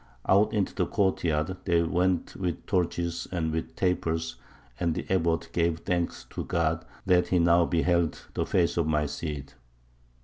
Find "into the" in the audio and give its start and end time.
0.51-0.87